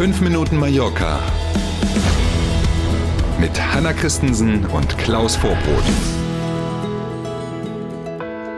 [0.00, 1.20] 5 Minuten Mallorca
[3.38, 5.84] mit Hanna Christensen und Klaus Vorbrot.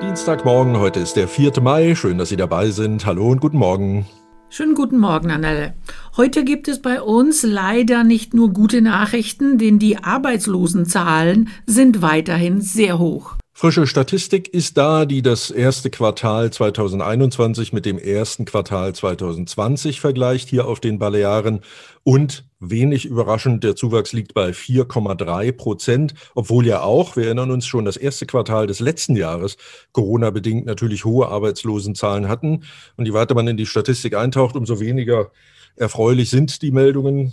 [0.02, 1.60] Dienstagmorgen, heute ist der 4.
[1.60, 1.96] Mai.
[1.96, 3.06] Schön, dass Sie dabei sind.
[3.06, 4.06] Hallo und guten Morgen.
[4.50, 5.74] Schönen guten Morgen, Annelle.
[6.16, 12.60] Heute gibt es bei uns leider nicht nur gute Nachrichten, denn die Arbeitslosenzahlen sind weiterhin
[12.60, 13.34] sehr hoch.
[13.62, 20.48] Frische Statistik ist da, die das erste Quartal 2021 mit dem ersten Quartal 2020 vergleicht,
[20.48, 21.60] hier auf den Balearen.
[22.02, 27.64] Und wenig überraschend, der Zuwachs liegt bei 4,3 Prozent, obwohl ja auch, wir erinnern uns
[27.64, 29.56] schon, das erste Quartal des letzten Jahres
[29.92, 32.64] Corona-bedingt natürlich hohe Arbeitslosenzahlen hatten.
[32.96, 35.30] Und je weiter man in die Statistik eintaucht, umso weniger
[35.76, 37.32] erfreulich sind die Meldungen.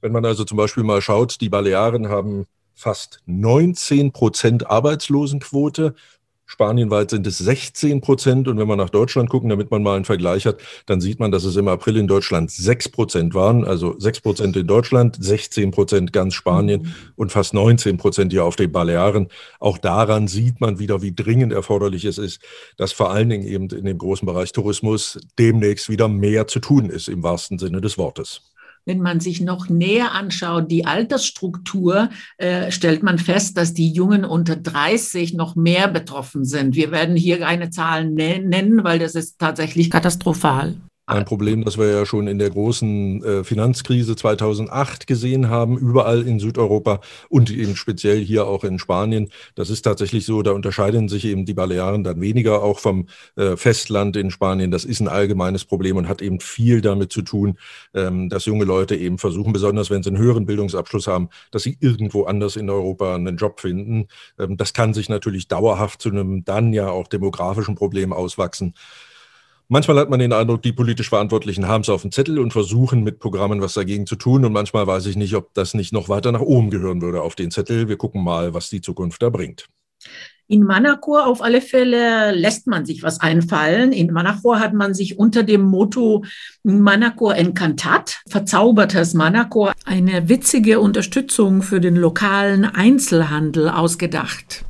[0.00, 2.46] Wenn man also zum Beispiel mal schaut, die Balearen haben
[2.78, 5.94] fast 19 Prozent Arbeitslosenquote.
[6.46, 8.46] Spanienweit sind es 16 Prozent.
[8.46, 11.32] Und wenn wir nach Deutschland gucken, damit man mal einen Vergleich hat, dann sieht man,
[11.32, 13.64] dass es im April in Deutschland 6 Prozent waren.
[13.64, 16.94] Also 6 Prozent in Deutschland, 16 Prozent ganz Spanien mhm.
[17.16, 19.28] und fast 19 Prozent hier auf den Balearen.
[19.58, 22.40] Auch daran sieht man wieder, wie dringend erforderlich es ist,
[22.76, 26.88] dass vor allen Dingen eben in dem großen Bereich Tourismus demnächst wieder mehr zu tun
[26.88, 28.40] ist, im wahrsten Sinne des Wortes
[28.88, 32.08] wenn man sich noch näher anschaut, die Altersstruktur,
[32.38, 36.74] äh, stellt man fest, dass die Jungen unter 30 noch mehr betroffen sind.
[36.74, 40.76] Wir werden hier keine Zahlen nennen, weil das ist tatsächlich katastrophal.
[41.08, 46.20] Ein Problem, das wir ja schon in der großen äh, Finanzkrise 2008 gesehen haben, überall
[46.20, 47.00] in Südeuropa
[47.30, 49.30] und eben speziell hier auch in Spanien.
[49.54, 53.06] Das ist tatsächlich so, da unterscheiden sich eben die Balearen dann weniger auch vom
[53.36, 54.70] äh, Festland in Spanien.
[54.70, 57.56] Das ist ein allgemeines Problem und hat eben viel damit zu tun,
[57.94, 61.78] ähm, dass junge Leute eben versuchen, besonders wenn sie einen höheren Bildungsabschluss haben, dass sie
[61.80, 64.08] irgendwo anders in Europa einen Job finden.
[64.38, 68.74] Ähm, das kann sich natürlich dauerhaft zu einem dann ja auch demografischen Problem auswachsen.
[69.70, 73.02] Manchmal hat man den Eindruck, die politisch Verantwortlichen haben es auf dem Zettel und versuchen
[73.04, 74.46] mit Programmen was dagegen zu tun.
[74.46, 77.34] Und manchmal weiß ich nicht, ob das nicht noch weiter nach oben gehören würde auf
[77.34, 77.86] den Zettel.
[77.86, 79.68] Wir gucken mal, was die Zukunft da bringt.
[80.46, 83.92] In Manacor auf alle Fälle lässt man sich was einfallen.
[83.92, 86.24] In Manacor hat man sich unter dem Motto
[86.62, 94.64] Manacor Encantat, verzaubertes Manacor, eine witzige Unterstützung für den lokalen Einzelhandel ausgedacht.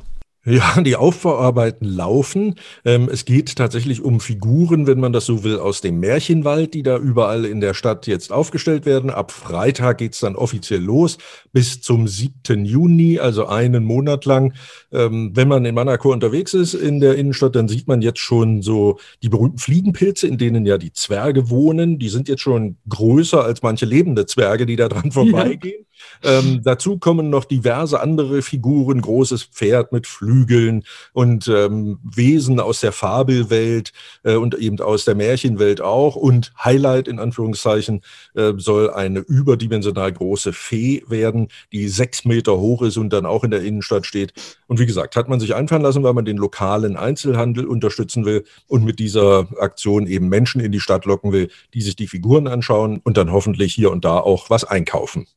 [0.45, 2.55] Ja, die Aufbauarbeiten laufen.
[2.85, 6.81] Ähm, es geht tatsächlich um Figuren, wenn man das so will, aus dem Märchenwald, die
[6.81, 9.09] da überall in der Stadt jetzt aufgestellt werden.
[9.09, 11.17] Ab Freitag geht's dann offiziell los
[11.51, 12.63] bis zum 7.
[12.63, 14.53] Juni, also einen Monat lang.
[14.93, 18.61] Ähm, wenn man in Monaco unterwegs ist in der Innenstadt, dann sieht man jetzt schon
[18.61, 21.99] so die berühmten Fliegenpilze, in denen ja die Zwerge wohnen.
[21.99, 25.81] Die sind jetzt schon größer als manche lebende Zwerge, die da dran vorbeigehen.
[25.81, 25.88] Ja.
[26.23, 30.83] Ähm, dazu kommen noch diverse andere Figuren, großes Pferd mit Flügeln.
[31.13, 33.91] Und ähm, Wesen aus der Fabelwelt
[34.23, 36.15] äh, und eben aus der Märchenwelt auch.
[36.15, 38.01] Und Highlight in Anführungszeichen
[38.35, 43.43] äh, soll eine überdimensional große Fee werden, die sechs Meter hoch ist und dann auch
[43.43, 44.33] in der Innenstadt steht.
[44.67, 48.43] Und wie gesagt, hat man sich einfallen lassen, weil man den lokalen Einzelhandel unterstützen will
[48.67, 52.47] und mit dieser Aktion eben Menschen in die Stadt locken will, die sich die Figuren
[52.47, 55.27] anschauen und dann hoffentlich hier und da auch was einkaufen.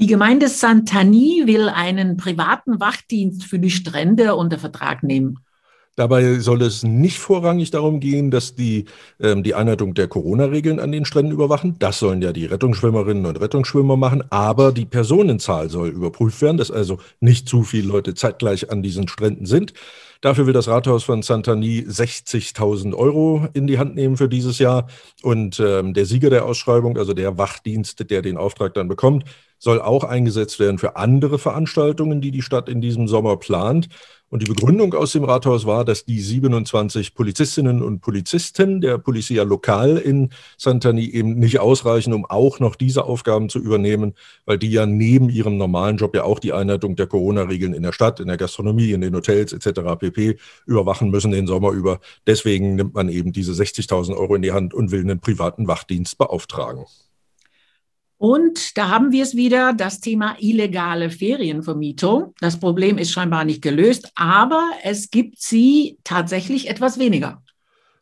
[0.00, 5.40] Die Gemeinde Santani will einen privaten Wachdienst für die Strände unter Vertrag nehmen.
[5.96, 8.84] Dabei soll es nicht vorrangig darum gehen, dass die
[9.18, 11.74] ähm, die Einhaltung der Corona-Regeln an den Stränden überwachen.
[11.80, 14.22] Das sollen ja die Rettungsschwimmerinnen und Rettungsschwimmer machen.
[14.30, 19.08] Aber die Personenzahl soll überprüft werden, dass also nicht zu viele Leute zeitgleich an diesen
[19.08, 19.72] Stränden sind.
[20.20, 24.86] Dafür will das Rathaus von Santani 60.000 Euro in die Hand nehmen für dieses Jahr.
[25.24, 29.24] Und ähm, der Sieger der Ausschreibung, also der Wachdienst, der den Auftrag dann bekommt,
[29.58, 33.88] soll auch eingesetzt werden für andere Veranstaltungen, die die Stadt in diesem Sommer plant.
[34.30, 39.42] Und die Begründung aus dem Rathaus war, dass die 27 Polizistinnen und Polizisten der Policia
[39.42, 44.12] Lokal in Santani eben nicht ausreichen, um auch noch diese Aufgaben zu übernehmen,
[44.44, 47.92] weil die ja neben ihrem normalen Job ja auch die Einhaltung der Corona-Regeln in der
[47.92, 49.80] Stadt, in der Gastronomie, in den Hotels etc.
[49.98, 50.36] pp.
[50.66, 51.98] überwachen müssen den Sommer über.
[52.26, 56.18] Deswegen nimmt man eben diese 60.000 Euro in die Hand und will einen privaten Wachdienst
[56.18, 56.84] beauftragen.
[58.18, 62.34] Und da haben wir es wieder, das Thema illegale Ferienvermietung.
[62.40, 67.42] Das Problem ist scheinbar nicht gelöst, aber es gibt sie tatsächlich etwas weniger.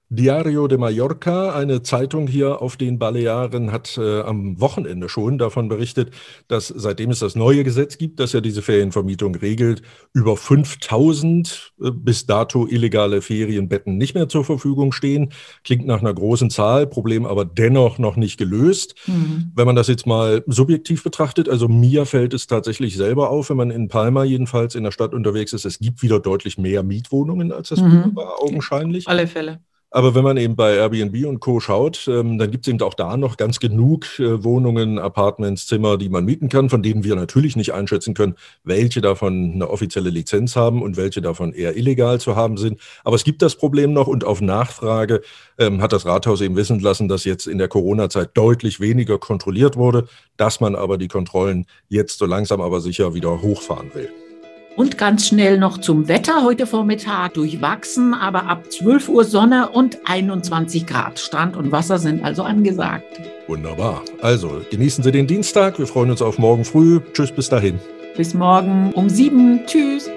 [0.08, 5.69] Diario de Mallorca, eine Zeitung hier auf den Balearen, hat äh, am Wochenende schon davon
[5.69, 6.12] berichtet,
[6.47, 9.82] dass seitdem es das neue Gesetz gibt, das ja diese Ferienvermietung regelt,
[10.12, 15.32] über 5000 äh, bis dato illegale Ferienbetten nicht mehr zur Verfügung stehen.
[15.64, 18.94] Klingt nach einer großen Zahl, Problem aber dennoch noch nicht gelöst.
[19.09, 19.50] Mhm.
[19.56, 23.56] Wenn man das jetzt mal subjektiv betrachtet, also mir fällt es tatsächlich selber auf, wenn
[23.56, 27.50] man in Palma jedenfalls in der Stadt unterwegs ist, es gibt wieder deutlich mehr Mietwohnungen,
[27.50, 28.12] als das mhm.
[28.14, 29.09] war, augenscheinlich.
[29.09, 29.61] Alle Fälle.
[29.91, 31.61] Aber wenn man eben bei Airbnb und Co.
[31.61, 35.97] schaut, ähm, dann gibt es eben auch da noch ganz genug äh, Wohnungen, Apartments, Zimmer,
[35.97, 38.35] die man mieten kann, von denen wir natürlich nicht einschätzen können,
[38.65, 42.81] welche davon eine offizielle Lizenz haben und welche davon eher illegal zu haben sind.
[43.05, 45.23] Aber es gibt das Problem noch und auf Nachfrage
[45.56, 49.77] ähm, hat das Rathaus eben wissen lassen, dass jetzt in der Corona-Zeit deutlich weniger kontrolliert
[49.77, 54.11] wurde, dass man aber die Kontrollen jetzt so langsam aber sicher wieder hochfahren will.
[54.76, 56.44] Und ganz schnell noch zum Wetter.
[56.44, 61.19] Heute Vormittag durchwachsen, aber ab 12 Uhr Sonne und 21 Grad.
[61.19, 63.20] Strand und Wasser sind also angesagt.
[63.46, 64.02] Wunderbar.
[64.20, 65.78] Also genießen Sie den Dienstag.
[65.78, 67.00] Wir freuen uns auf morgen früh.
[67.14, 67.81] Tschüss, bis dahin.
[68.17, 69.61] Bis morgen um sieben.
[69.67, 70.11] Tschüss.